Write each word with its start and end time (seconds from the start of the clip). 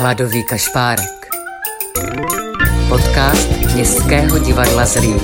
Hladový 0.00 0.44
kašpárek. 0.44 1.26
Podcast 2.88 3.50
Městského 3.74 4.38
divadla 4.38 4.86
Zlín. 4.86 5.20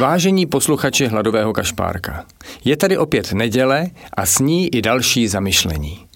Vážení 0.00 0.46
posluchači 0.46 1.06
Hladového 1.06 1.52
kašpárka, 1.52 2.24
je 2.64 2.76
tady 2.76 2.98
opět 2.98 3.32
neděle 3.32 3.86
a 4.16 4.26
s 4.26 4.38
ní 4.38 4.74
i 4.74 4.82
další 4.82 5.28
zamyšlení. 5.28 6.06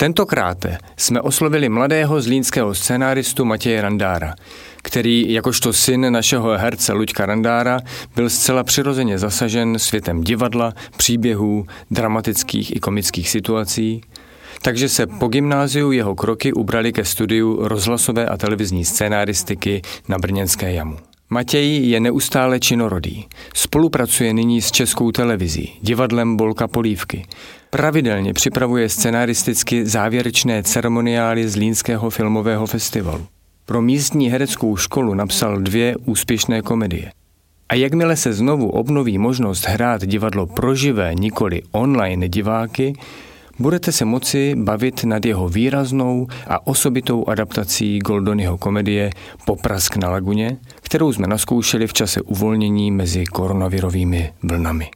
Tentokrát 0.00 0.66
jsme 0.96 1.20
oslovili 1.20 1.68
mladého 1.68 2.20
zlínského 2.20 2.74
scénáristu 2.74 3.44
Matěje 3.44 3.82
Randára, 3.82 4.34
který 4.82 5.32
jakožto 5.32 5.72
syn 5.72 6.12
našeho 6.12 6.58
herce 6.58 6.92
Luďka 6.92 7.26
Randára 7.26 7.80
byl 8.16 8.30
zcela 8.30 8.64
přirozeně 8.64 9.18
zasažen 9.18 9.78
světem 9.78 10.20
divadla, 10.24 10.72
příběhů, 10.96 11.66
dramatických 11.90 12.76
i 12.76 12.80
komických 12.80 13.30
situací, 13.30 14.00
takže 14.62 14.88
se 14.88 15.06
po 15.06 15.28
gymnáziu 15.28 15.92
jeho 15.92 16.14
kroky 16.14 16.52
ubrali 16.52 16.92
ke 16.92 17.04
studiu 17.04 17.68
rozhlasové 17.68 18.26
a 18.26 18.36
televizní 18.36 18.84
scénáristiky 18.84 19.82
na 20.08 20.18
Brněnské 20.18 20.72
jamu. 20.72 21.09
Matěj 21.32 21.88
je 21.88 22.00
neustále 22.00 22.60
činorodý. 22.60 23.24
Spolupracuje 23.54 24.34
nyní 24.34 24.62
s 24.62 24.70
českou 24.70 25.12
televizí, 25.12 25.72
divadlem 25.82 26.36
Bolka 26.36 26.68
Polívky. 26.68 27.26
Pravidelně 27.70 28.32
připravuje 28.32 28.88
scenaristicky 28.88 29.86
závěrečné 29.86 30.62
ceremoniály 30.62 31.48
z 31.48 31.56
Línského 31.56 32.10
filmového 32.10 32.66
festivalu. 32.66 33.26
Pro 33.64 33.82
místní 33.82 34.28
hereckou 34.28 34.76
školu 34.76 35.14
napsal 35.14 35.58
dvě 35.60 35.96
úspěšné 35.96 36.62
komedie. 36.62 37.12
A 37.68 37.74
jakmile 37.74 38.16
se 38.16 38.32
znovu 38.32 38.70
obnoví 38.70 39.18
možnost 39.18 39.64
hrát 39.64 40.04
divadlo 40.06 40.46
pro 40.46 40.74
živé, 40.74 41.14
nikoli 41.14 41.62
online 41.72 42.28
diváky, 42.28 42.92
budete 43.60 43.92
se 43.92 44.04
moci 44.04 44.54
bavit 44.56 45.04
nad 45.04 45.24
jeho 45.24 45.48
výraznou 45.48 46.26
a 46.46 46.66
osobitou 46.66 47.28
adaptací 47.28 47.98
Goldonyho 47.98 48.58
komedie 48.58 49.10
Poprask 49.46 49.96
na 49.96 50.10
laguně, 50.10 50.56
kterou 50.80 51.12
jsme 51.12 51.26
naskoušeli 51.26 51.86
v 51.86 51.92
čase 51.92 52.22
uvolnění 52.22 52.90
mezi 52.90 53.24
koronavirovými 53.24 54.32
vlnami. 54.42 54.90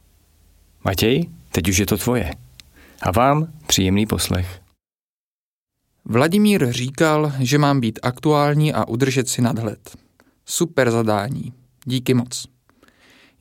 Matěj, 0.83 1.29
teď 1.51 1.69
už 1.69 1.77
je 1.77 1.85
to 1.85 1.97
tvoje. 1.97 2.31
A 3.01 3.11
vám 3.11 3.47
příjemný 3.67 4.05
poslech. 4.05 4.61
Vladimír 6.05 6.71
říkal, 6.71 7.33
že 7.39 7.57
mám 7.57 7.79
být 7.79 7.99
aktuální 8.03 8.73
a 8.73 8.87
udržet 8.87 9.29
si 9.29 9.41
nadhled. 9.41 9.97
Super 10.45 10.91
zadání. 10.91 11.53
Díky 11.85 12.13
moc. 12.13 12.45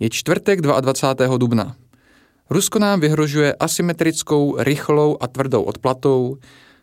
Je 0.01 0.11
čtvrtek 0.11 0.61
22. 0.61 1.37
dubna. 1.37 1.77
Rusko 2.51 2.79
nám 2.79 3.01
vyhrožuje 3.01 3.55
asymetrickou, 3.55 4.57
rychlou 4.59 5.17
a 5.21 5.27
tvrdou 5.27 5.63
odplatou, 5.63 6.37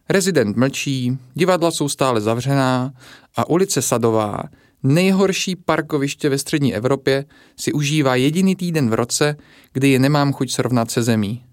rezident 0.10 0.58
mlčí, 0.58 1.18
divadla 1.34 1.72
jsou 1.72 1.90
stále 1.90 2.22
zavřená 2.22 2.94
a 3.36 3.50
ulice 3.50 3.82
Sadová, 3.82 4.44
nejhorší 4.84 5.56
parkoviště 5.56 6.30
ve 6.30 6.38
střední 6.38 6.76
Evropě, 6.76 7.26
si 7.60 7.74
užívá 7.74 8.16
jediný 8.16 8.56
týden 8.56 8.90
v 8.90 8.94
roce, 8.94 9.36
kdy 9.74 9.90
je 9.90 10.00
nemám 10.00 10.34
chuť 10.34 10.52
srovnat 10.52 10.92
se 10.92 11.04
zemí. 11.04 11.44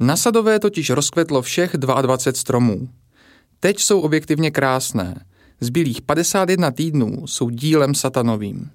Na 0.00 0.16
Sadové 0.16 0.58
totiž 0.58 0.90
rozkvetlo 0.90 1.42
všech 1.42 1.76
22 1.76 2.18
stromů. 2.34 2.88
Teď 3.60 3.80
jsou 3.80 4.00
objektivně 4.00 4.50
krásné. 4.50 5.24
Zbylých 5.60 6.02
51 6.02 6.70
týdnů 6.70 7.26
jsou 7.26 7.50
dílem 7.50 7.94
satanovým. 7.94 8.70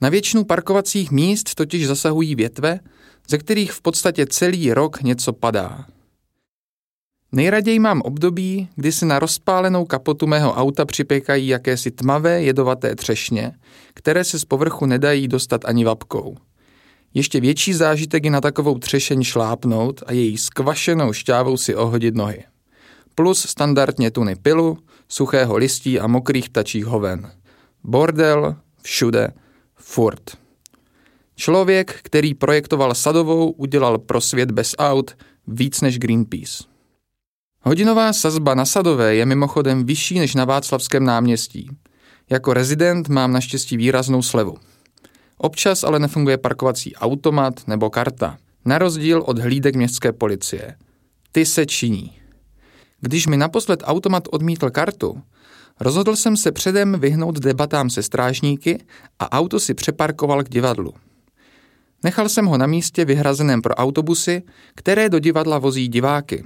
Na 0.00 0.08
většinu 0.08 0.44
parkovacích 0.44 1.10
míst 1.10 1.54
totiž 1.54 1.86
zasahují 1.86 2.34
větve, 2.34 2.80
ze 3.30 3.38
kterých 3.38 3.72
v 3.72 3.80
podstatě 3.80 4.26
celý 4.26 4.72
rok 4.72 5.02
něco 5.02 5.32
padá. 5.32 5.86
Nejraději 7.32 7.78
mám 7.78 8.00
období, 8.00 8.68
kdy 8.76 8.92
se 8.92 9.06
na 9.06 9.18
rozpálenou 9.18 9.84
kapotu 9.84 10.26
mého 10.26 10.54
auta 10.54 10.84
připěkají 10.84 11.48
jakési 11.48 11.90
tmavé 11.90 12.42
jedovaté 12.42 12.94
třešně, 12.96 13.52
které 13.94 14.24
se 14.24 14.38
z 14.38 14.44
povrchu 14.44 14.86
nedají 14.86 15.28
dostat 15.28 15.64
ani 15.64 15.84
vapkou. 15.84 16.36
Ještě 17.14 17.40
větší 17.40 17.74
zážitek 17.74 18.24
je 18.24 18.30
na 18.30 18.40
takovou 18.40 18.78
třešeň 18.78 19.22
šlápnout 19.22 20.02
a 20.06 20.12
její 20.12 20.38
skvašenou 20.38 21.12
šťávou 21.12 21.56
si 21.56 21.74
ohodit 21.74 22.14
nohy. 22.14 22.44
Plus 23.14 23.40
standardně 23.48 24.10
tuny 24.10 24.36
pilu, 24.36 24.78
suchého 25.08 25.56
listí 25.56 26.00
a 26.00 26.06
mokrých 26.06 26.50
ptačích 26.50 26.84
hoven. 26.84 27.32
Bordel, 27.84 28.56
všude, 28.82 29.28
furt. 29.76 30.47
Člověk, 31.38 32.00
který 32.02 32.34
projektoval 32.34 32.94
Sadovou, 32.94 33.50
udělal 33.50 33.98
pro 33.98 34.20
svět 34.20 34.50
bez 34.50 34.74
aut 34.78 35.16
víc 35.46 35.80
než 35.80 35.98
Greenpeace. 35.98 36.64
Hodinová 37.62 38.12
sazba 38.12 38.54
na 38.54 38.64
Sadové 38.64 39.14
je 39.14 39.26
mimochodem 39.26 39.86
vyšší 39.86 40.18
než 40.18 40.34
na 40.34 40.44
Václavském 40.44 41.04
náměstí. 41.04 41.70
Jako 42.30 42.54
rezident 42.54 43.08
mám 43.08 43.32
naštěstí 43.32 43.76
výraznou 43.76 44.22
slevu. 44.22 44.56
Občas 45.36 45.84
ale 45.84 45.98
nefunguje 45.98 46.38
parkovací 46.38 46.96
automat 46.96 47.60
nebo 47.66 47.90
karta. 47.90 48.38
Na 48.64 48.78
rozdíl 48.78 49.22
od 49.26 49.38
hlídek 49.38 49.76
městské 49.76 50.12
policie. 50.12 50.76
Ty 51.32 51.46
se 51.46 51.66
činí. 51.66 52.18
Když 53.00 53.26
mi 53.26 53.36
naposled 53.36 53.82
automat 53.84 54.28
odmítl 54.30 54.70
kartu, 54.70 55.22
rozhodl 55.80 56.16
jsem 56.16 56.36
se 56.36 56.52
předem 56.52 57.00
vyhnout 57.00 57.38
debatám 57.38 57.90
se 57.90 58.02
strážníky 58.02 58.84
a 59.18 59.32
auto 59.32 59.60
si 59.60 59.74
přeparkoval 59.74 60.42
k 60.42 60.48
divadlu. 60.48 60.94
Nechal 62.04 62.28
jsem 62.28 62.46
ho 62.46 62.58
na 62.58 62.66
místě 62.66 63.04
vyhrazeném 63.04 63.62
pro 63.62 63.74
autobusy, 63.74 64.42
které 64.74 65.08
do 65.08 65.18
divadla 65.18 65.58
vozí 65.58 65.88
diváky. 65.88 66.44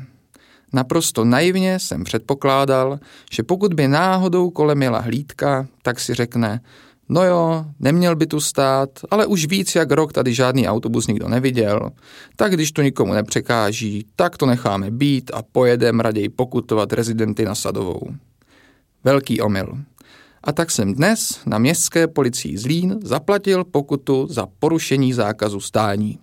Naprosto 0.73 1.25
naivně 1.25 1.79
jsem 1.79 2.05
předpokládal, 2.05 2.99
že 3.33 3.43
pokud 3.43 3.75
by 3.75 3.89
náhodou 3.89 4.51
kolem 4.51 4.83
jela 4.83 4.99
hlídka, 4.99 5.67
tak 5.83 6.01
si 6.01 6.15
řekne, 6.15 6.61
no 7.09 7.25
jo, 7.25 7.65
neměl 7.81 8.17
by 8.17 8.27
tu 8.27 8.41
stát, 8.41 8.91
ale 9.11 9.27
už 9.27 9.47
víc 9.47 9.75
jak 9.75 9.91
rok 9.91 10.13
tady 10.13 10.35
žádný 10.35 10.69
autobus 10.69 11.07
nikdo 11.07 11.29
neviděl, 11.29 11.91
tak 12.37 12.53
když 12.53 12.73
to 12.73 12.83
nikomu 12.83 13.13
nepřekáží, 13.13 14.07
tak 14.17 14.37
to 14.37 14.47
necháme 14.47 14.91
být 14.91 15.31
a 15.35 15.43
pojedem 15.43 16.01
raději 16.01 16.29
pokutovat 16.29 16.93
rezidenty 16.93 17.45
na 17.45 17.55
Sadovou. 17.55 18.11
Velký 19.05 19.41
omyl 19.41 19.79
a 20.45 20.53
tak 20.53 20.71
jsem 20.71 20.95
dnes 20.95 21.41
na 21.47 21.59
městské 21.59 22.09
policii 22.09 22.59
Zlín 22.59 22.99
zaplatil 23.03 23.65
pokutu 23.65 24.27
za 24.31 24.47
porušení 24.59 25.13
zákazu 25.13 25.61
stání. 25.61 26.19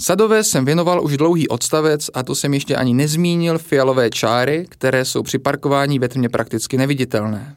Sadové 0.00 0.44
jsem 0.44 0.64
věnoval 0.64 1.04
už 1.04 1.16
dlouhý 1.16 1.48
odstavec 1.48 2.10
a 2.14 2.22
to 2.22 2.34
jsem 2.34 2.54
ještě 2.54 2.76
ani 2.76 2.94
nezmínil 2.94 3.58
fialové 3.58 4.10
čáry, 4.10 4.66
které 4.68 5.04
jsou 5.04 5.22
při 5.22 5.38
parkování 5.38 5.98
ve 5.98 6.08
tmě 6.08 6.28
prakticky 6.28 6.76
neviditelné. 6.76 7.56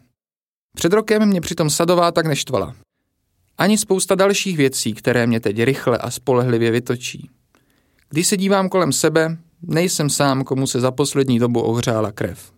Před 0.76 0.94
rokem 0.94 1.26
mě 1.26 1.42
přitom 1.42 1.70
Sadová 1.70 2.12
tak 2.12 2.26
neštvala. 2.26 2.76
Ani 3.58 3.78
spousta 3.78 4.16
dalších 4.16 4.58
věcí, 4.58 4.94
které 4.94 5.28
mě 5.28 5.40
teď 5.40 5.64
rychle 5.64 5.98
a 5.98 6.12
spolehlivě 6.12 6.72
vytočí. 6.72 7.30
Když 8.10 8.28
se 8.28 8.38
dívám 8.38 8.70
kolem 8.70 8.92
sebe, 8.92 9.38
nejsem 9.62 10.10
sám, 10.10 10.44
komu 10.44 10.68
se 10.68 10.80
za 10.80 10.92
poslední 10.92 11.40
dobu 11.40 11.62
ohřála 11.62 12.12
krev. 12.12 12.52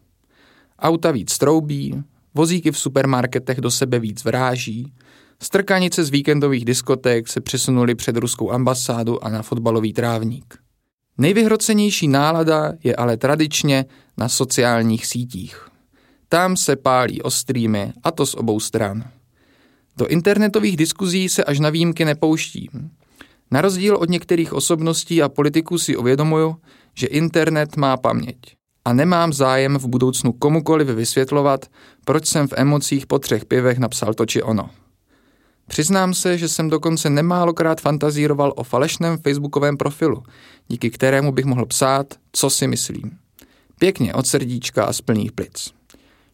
Auta 0.80 1.12
víc 1.12 1.38
troubí, 1.38 2.04
Vozíky 2.36 2.72
v 2.72 2.80
supermarketech 2.80 3.62
do 3.62 3.72
sebe 3.72 4.00
víc 4.00 4.24
vráží, 4.24 4.94
strkanice 5.44 6.04
z 6.04 6.10
víkendových 6.10 6.66
diskoték 6.66 7.28
se 7.28 7.42
přesunuly 7.42 7.96
před 7.96 8.18
ruskou 8.18 8.52
ambasádu 8.52 9.24
a 9.24 9.30
na 9.30 9.42
fotbalový 9.42 9.94
trávník. 9.94 10.58
Nejvyhrocenější 11.18 12.08
nálada 12.08 12.74
je 12.84 12.96
ale 12.96 13.18
tradičně 13.18 13.86
na 14.18 14.30
sociálních 14.30 15.06
sítích. 15.06 15.68
Tam 16.30 16.58
se 16.58 16.76
pálí 16.76 17.22
ostrými, 17.22 17.94
a 18.04 18.12
to 18.12 18.26
z 18.26 18.36
obou 18.36 18.60
stran. 18.60 19.04
Do 19.98 20.08
internetových 20.08 20.78
diskuzí 20.78 21.30
se 21.30 21.44
až 21.44 21.60
na 21.60 21.70
výjimky 21.70 22.06
nepouštím. 22.06 22.92
Na 23.52 23.62
rozdíl 23.62 23.96
od 23.96 24.10
některých 24.10 24.54
osobností 24.54 25.22
a 25.22 25.30
politiků 25.30 25.78
si 25.78 25.98
uvědomuju, 25.98 26.56
že 26.94 27.08
internet 27.08 27.78
má 27.78 27.98
paměť 27.98 28.38
a 28.86 28.94
nemám 28.94 29.34
zájem 29.34 29.78
v 29.78 29.86
budoucnu 29.86 30.34
komukoliv 30.34 30.88
vysvětlovat, 30.88 31.66
proč 32.06 32.26
jsem 32.26 32.48
v 32.48 32.54
emocích 32.58 33.08
po 33.08 33.20
třech 33.20 33.46
pivech 33.46 33.78
napsal 33.78 34.14
to 34.14 34.26
či 34.26 34.44
ono. 34.44 34.70
Přiznám 35.68 36.14
se, 36.14 36.38
že 36.38 36.48
jsem 36.48 36.70
dokonce 36.70 37.10
nemálokrát 37.10 37.82
fantazíroval 37.82 38.54
o 38.56 38.64
falešném 38.64 39.18
facebookovém 39.18 39.78
profilu, 39.78 40.24
díky 40.68 40.90
kterému 40.90 41.32
bych 41.32 41.46
mohl 41.46 41.66
psát, 41.66 42.08
co 42.32 42.50
si 42.50 42.68
myslím. 42.68 43.18
Pěkně 43.80 44.14
od 44.14 44.28
srdíčka 44.28 44.86
a 44.86 44.94
z 44.94 45.02
plných 45.02 45.32
plic. 45.32 45.74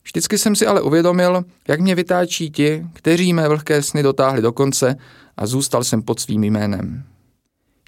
Vždycky 0.04 0.38
jsem 0.38 0.56
si 0.56 0.68
ale 0.68 0.81
uvědomil, 0.81 1.44
jak 1.68 1.80
mě 1.80 1.95
vytáčí 1.95 2.51
ti, 2.51 2.86
kteří 2.94 3.33
mé 3.33 3.47
vlhké 3.47 3.81
sny 3.81 4.04
dotáhli 4.04 4.42
do 4.42 4.51
konce 4.51 4.95
a 5.38 5.45
zůstal 5.45 5.83
jsem 5.83 6.01
pod 6.01 6.19
svým 6.19 6.44
jménem. 6.44 7.04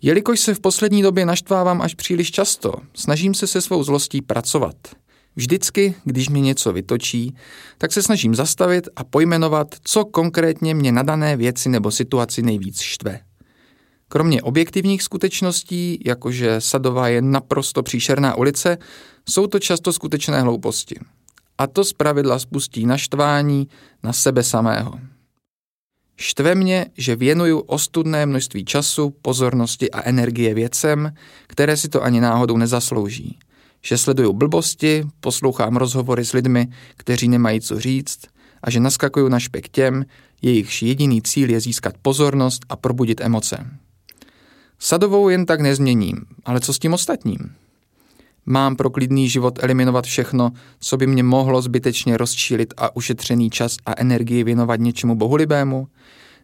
Jelikož 0.05 0.39
se 0.39 0.53
v 0.53 0.59
poslední 0.59 1.01
době 1.01 1.25
naštvávám 1.25 1.81
až 1.81 1.95
příliš 1.95 2.31
často, 2.31 2.73
snažím 2.93 3.33
se 3.33 3.47
se 3.47 3.61
svou 3.61 3.83
zlostí 3.83 4.21
pracovat. 4.21 4.75
Vždycky, 5.35 5.95
když 6.03 6.29
mě 6.29 6.41
něco 6.41 6.73
vytočí, 6.73 7.35
tak 7.77 7.91
se 7.93 8.03
snažím 8.03 8.35
zastavit 8.35 8.89
a 8.95 9.03
pojmenovat, 9.03 9.67
co 9.83 10.05
konkrétně 10.05 10.75
mě 10.75 10.91
na 10.91 11.03
dané 11.03 11.37
věci 11.37 11.69
nebo 11.69 11.91
situaci 11.91 12.41
nejvíc 12.41 12.81
štve. 12.81 13.19
Kromě 14.07 14.41
objektivních 14.41 15.03
skutečností, 15.03 15.99
jakože 16.05 16.61
Sadová 16.61 17.07
je 17.07 17.21
naprosto 17.21 17.83
příšerná 17.83 18.35
ulice, 18.35 18.77
jsou 19.29 19.47
to 19.47 19.59
často 19.59 19.93
skutečné 19.93 20.41
hlouposti. 20.41 20.95
A 21.57 21.67
to 21.67 21.83
zpravidla 21.83 22.39
spustí 22.39 22.85
naštvání 22.85 23.67
na 24.03 24.13
sebe 24.13 24.43
samého. 24.43 25.12
Štve 26.17 26.55
mě, 26.55 26.85
že 26.97 27.15
věnuju 27.15 27.59
ostudné 27.59 28.25
množství 28.25 28.65
času, 28.65 29.15
pozornosti 29.21 29.91
a 29.91 30.01
energie 30.01 30.53
věcem, 30.53 31.13
které 31.47 31.77
si 31.77 31.89
to 31.89 32.03
ani 32.03 32.21
náhodou 32.21 32.57
nezaslouží. 32.57 33.39
Že 33.81 33.97
sleduju 33.97 34.33
blbosti, 34.33 35.03
poslouchám 35.19 35.75
rozhovory 35.75 36.25
s 36.25 36.33
lidmi, 36.33 36.67
kteří 36.97 37.27
nemají 37.27 37.61
co 37.61 37.79
říct 37.79 38.19
a 38.63 38.69
že 38.69 38.79
naskakuju 38.79 39.29
na 39.29 39.39
špek 39.39 39.69
těm, 39.69 40.05
jejichž 40.41 40.81
jediný 40.81 41.21
cíl 41.21 41.49
je 41.49 41.59
získat 41.59 41.93
pozornost 42.01 42.65
a 42.69 42.75
probudit 42.75 43.21
emoce. 43.21 43.67
Sadovou 44.79 45.29
jen 45.29 45.45
tak 45.45 45.61
nezměním, 45.61 46.25
ale 46.45 46.59
co 46.59 46.73
s 46.73 46.79
tím 46.79 46.93
ostatním? 46.93 47.55
Mám 48.45 48.75
pro 48.75 48.89
klidný 48.89 49.29
život 49.29 49.59
eliminovat 49.63 50.05
všechno, 50.05 50.51
co 50.79 50.97
by 50.97 51.07
mě 51.07 51.23
mohlo 51.23 51.61
zbytečně 51.61 52.17
rozčílit 52.17 52.73
a 52.77 52.95
ušetřený 52.95 53.49
čas 53.49 53.77
a 53.85 53.93
energii 53.97 54.43
věnovat 54.43 54.79
něčemu 54.79 55.15
bohulibému? 55.15 55.87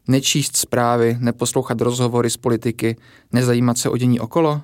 Nečíst 0.07 0.57
zprávy, 0.57 1.17
neposlouchat 1.19 1.81
rozhovory 1.81 2.29
z 2.29 2.37
politiky, 2.37 2.95
nezajímat 3.31 3.77
se 3.77 3.89
o 3.89 3.97
dění 3.97 4.19
okolo? 4.19 4.61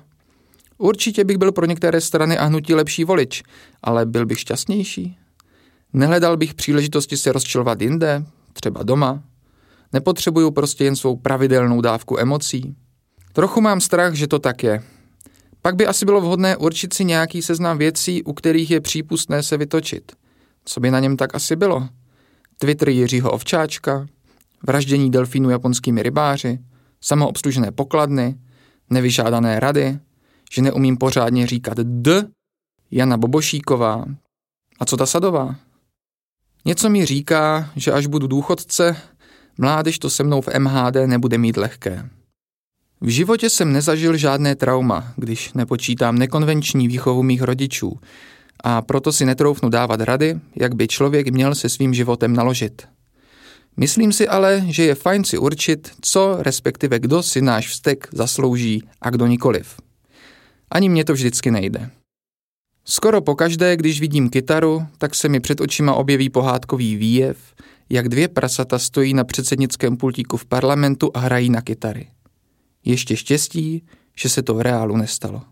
Určitě 0.78 1.24
bych 1.24 1.38
byl 1.38 1.52
pro 1.52 1.66
některé 1.66 2.00
strany 2.00 2.38
a 2.38 2.44
hnutí 2.44 2.74
lepší 2.74 3.04
volič, 3.04 3.42
ale 3.82 4.06
byl 4.06 4.26
bych 4.26 4.40
šťastnější? 4.40 5.18
Nehledal 5.92 6.36
bych 6.36 6.54
příležitosti 6.54 7.16
se 7.16 7.32
rozčilovat 7.32 7.82
jinde, 7.82 8.24
třeba 8.52 8.82
doma? 8.82 9.22
Nepotřebuju 9.92 10.50
prostě 10.50 10.84
jen 10.84 10.96
svou 10.96 11.16
pravidelnou 11.16 11.80
dávku 11.80 12.18
emocí? 12.18 12.76
Trochu 13.32 13.60
mám 13.60 13.80
strach, 13.80 14.14
že 14.14 14.26
to 14.26 14.38
tak 14.38 14.62
je. 14.62 14.82
Pak 15.66 15.76
by 15.76 15.86
asi 15.86 16.04
bylo 16.04 16.20
vhodné 16.20 16.56
určit 16.56 16.92
si 16.92 17.04
nějaký 17.04 17.42
seznam 17.42 17.78
věcí, 17.78 18.22
u 18.22 18.32
kterých 18.32 18.70
je 18.70 18.80
přípustné 18.80 19.42
se 19.42 19.56
vytočit. 19.56 20.12
Co 20.64 20.80
by 20.80 20.90
na 20.90 21.00
něm 21.00 21.16
tak 21.16 21.34
asi 21.34 21.56
bylo? 21.56 21.88
Twitter 22.58 22.88
Jiřího 22.88 23.30
Ovčáčka, 23.30 24.06
vraždění 24.66 25.10
delfínů 25.10 25.50
japonskými 25.50 26.02
rybáři, 26.02 26.58
samoobslužené 27.00 27.72
pokladny, 27.72 28.36
nevyžádané 28.90 29.60
rady, 29.60 29.98
že 30.52 30.62
neumím 30.62 30.96
pořádně 30.96 31.46
říkat 31.46 31.78
D, 31.78 32.24
Jana 32.90 33.16
Bobošíková. 33.16 34.04
A 34.80 34.84
co 34.84 34.96
ta 34.96 35.06
Sadová? 35.06 35.54
Něco 36.64 36.90
mi 36.90 37.06
říká, 37.06 37.70
že 37.76 37.92
až 37.92 38.06
budu 38.06 38.26
důchodce, 38.26 38.96
mládež 39.58 39.98
to 39.98 40.10
se 40.10 40.24
mnou 40.24 40.40
v 40.40 40.48
MHD 40.58 40.96
nebude 41.06 41.38
mít 41.38 41.56
lehké. 41.56 42.10
V 43.00 43.08
životě 43.08 43.50
jsem 43.50 43.72
nezažil 43.72 44.16
žádné 44.16 44.56
trauma, 44.56 45.12
když 45.16 45.52
nepočítám 45.52 46.18
nekonvenční 46.18 46.88
výchovu 46.88 47.22
mých 47.22 47.42
rodičů, 47.42 47.98
a 48.64 48.82
proto 48.82 49.12
si 49.12 49.24
netroufnu 49.24 49.68
dávat 49.68 50.00
rady, 50.00 50.40
jak 50.56 50.74
by 50.74 50.88
člověk 50.88 51.28
měl 51.28 51.54
se 51.54 51.68
svým 51.68 51.94
životem 51.94 52.32
naložit. 52.32 52.88
Myslím 53.76 54.12
si 54.12 54.28
ale, 54.28 54.64
že 54.68 54.84
je 54.84 54.94
fajn 54.94 55.24
si 55.24 55.38
určit, 55.38 55.90
co 56.00 56.36
respektive 56.40 56.98
kdo 56.98 57.22
si 57.22 57.42
náš 57.42 57.68
vztek 57.68 58.08
zaslouží 58.12 58.82
a 59.00 59.10
kdo 59.10 59.26
nikoliv. 59.26 59.76
Ani 60.70 60.88
mě 60.88 61.04
to 61.04 61.12
vždycky 61.12 61.50
nejde. 61.50 61.90
Skoro 62.84 63.20
pokaždé, 63.20 63.76
když 63.76 64.00
vidím 64.00 64.30
kytaru, 64.30 64.86
tak 64.98 65.14
se 65.14 65.28
mi 65.28 65.40
před 65.40 65.60
očima 65.60 65.94
objeví 65.94 66.30
pohádkový 66.30 66.96
výjev, 66.96 67.38
jak 67.90 68.08
dvě 68.08 68.28
prasata 68.28 68.78
stojí 68.78 69.14
na 69.14 69.24
předsednickém 69.24 69.96
pultíku 69.96 70.36
v 70.36 70.44
parlamentu 70.44 71.10
a 71.14 71.18
hrají 71.18 71.50
na 71.50 71.60
kytary. 71.60 72.08
Ještě 72.86 73.16
štěstí, 73.16 73.82
že 74.16 74.28
se 74.28 74.42
to 74.42 74.54
v 74.54 74.60
reálu 74.60 74.96
nestalo. 74.96 75.42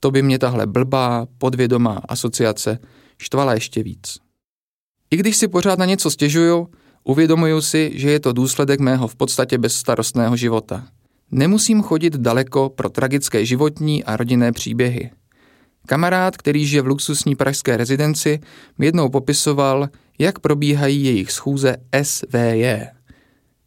To 0.00 0.10
by 0.10 0.22
mě 0.22 0.38
tahle 0.38 0.66
blbá, 0.66 1.26
podvědomá 1.38 2.00
asociace 2.08 2.78
štvala 3.18 3.54
ještě 3.54 3.82
víc. 3.82 4.18
I 5.10 5.16
když 5.16 5.36
si 5.36 5.48
pořád 5.48 5.78
na 5.78 5.84
něco 5.84 6.10
stěžuju, 6.10 6.68
uvědomuju 7.04 7.60
si, 7.60 7.92
že 7.94 8.10
je 8.10 8.20
to 8.20 8.32
důsledek 8.32 8.80
mého 8.80 9.08
v 9.08 9.16
podstatě 9.16 9.58
bezstarostného 9.58 10.36
života. 10.36 10.86
Nemusím 11.30 11.82
chodit 11.82 12.16
daleko 12.16 12.68
pro 12.68 12.90
tragické 12.90 13.46
životní 13.46 14.04
a 14.04 14.16
rodinné 14.16 14.52
příběhy. 14.52 15.10
Kamarád, 15.86 16.36
který 16.36 16.66
žije 16.66 16.82
v 16.82 16.86
luxusní 16.86 17.36
pražské 17.36 17.76
rezidenci, 17.76 18.40
mi 18.78 18.86
jednou 18.86 19.08
popisoval, 19.08 19.88
jak 20.18 20.38
probíhají 20.38 21.04
jejich 21.04 21.32
schůze 21.32 21.76
SVJ. 22.02 22.86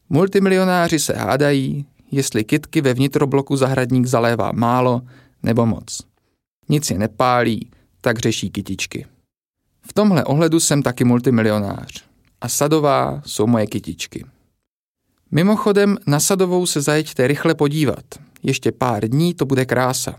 Multimilionáři 0.10 1.00
se 1.00 1.14
hádají, 1.14 1.86
jestli 2.12 2.44
kitky 2.44 2.82
ve 2.82 2.94
vnitrobloku 2.94 3.56
zahradník 3.56 4.06
zalévá 4.06 4.52
málo 4.52 5.02
nebo 5.44 5.66
moc. 5.66 6.02
Nic 6.70 6.92
je 6.92 6.98
nepálí, 6.98 7.72
tak 8.02 8.20
řeší 8.20 8.50
kytičky. 8.50 9.06
V 9.82 9.94
tomhle 9.94 10.24
ohledu 10.24 10.60
jsem 10.60 10.84
taky 10.84 11.04
multimilionář. 11.04 12.04
A 12.42 12.50
Sadová 12.50 13.22
jsou 13.26 13.48
moje 13.48 13.68
kytičky. 13.68 14.26
Mimochodem, 15.32 15.98
na 16.08 16.20
Sadovou 16.20 16.66
se 16.66 16.82
zajeďte 16.82 17.28
rychle 17.28 17.56
podívat. 17.56 18.06
Ještě 18.44 18.72
pár 18.72 19.08
dní 19.08 19.34
to 19.34 19.46
bude 19.46 19.66
krása. 19.66 20.16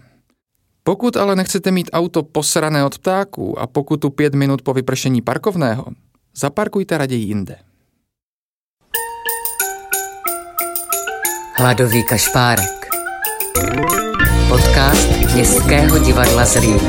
Pokud 0.85 1.17
ale 1.17 1.37
nechcete 1.37 1.71
mít 1.71 1.91
auto 1.93 2.23
posrané 2.23 2.85
od 2.85 2.99
ptáků 2.99 3.59
a 3.59 3.67
pokutu 3.67 4.11
pět 4.11 4.35
minut 4.35 4.63
po 4.63 4.75
vypršení 4.75 5.23
parkovného, 5.23 5.87
zaparkujte 6.35 6.99
raději 6.99 7.25
jinde. 7.25 7.57
Hladový 11.55 12.05
kašpárek. 12.05 12.89
Podcast 14.49 15.09
Městského 15.35 15.99
divadla 15.99 16.45
Zlín. 16.45 16.81